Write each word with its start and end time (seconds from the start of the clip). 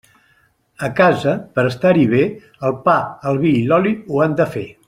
A 0.87 0.87
casa, 0.99 1.33
per 1.59 1.65
estar-hi 1.73 2.07
bé, 2.15 2.23
el 2.71 2.75
pa, 2.89 2.99
el 3.33 3.43
vi 3.47 3.55
i 3.63 3.65
l'oli 3.69 3.97
ho 4.09 4.29
han 4.29 4.39
de 4.43 4.53
fer. 4.57 4.71